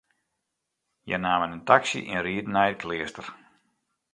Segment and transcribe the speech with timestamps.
[1.05, 3.27] Hja namen in taksy en rieden nei it kleaster.